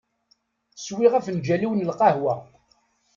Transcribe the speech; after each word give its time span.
Swiɣ 0.75 1.13
afenǧal-iw 1.19 1.71
n 1.73 1.85
lqahwa. 1.89 2.33